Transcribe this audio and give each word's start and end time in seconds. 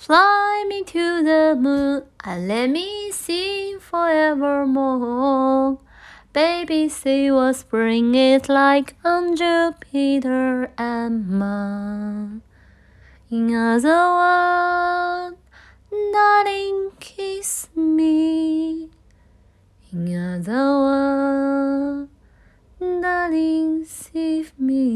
Fly 0.00 0.64
me 0.66 0.82
to 0.82 1.22
the 1.22 1.54
moon 1.60 2.04
and 2.24 2.48
let 2.48 2.70
me 2.70 3.12
sing 3.12 3.78
forevermore. 3.80 5.78
Baby, 6.32 6.88
see 6.88 7.30
what 7.30 7.56
spring 7.56 8.14
is 8.14 8.48
like 8.48 8.96
on 9.04 9.36
Jupiter 9.36 10.72
and 10.78 11.28
Mars. 11.28 12.40
In 13.30 13.54
other 13.54 14.14
words, 14.20 15.36
darling, 16.14 16.92
kiss 16.98 17.68
me. 17.76 18.88
In 19.92 20.16
other 20.16 20.78
words, 20.86 22.08
darling, 22.80 23.84
save 23.84 24.58
me. 24.58 24.89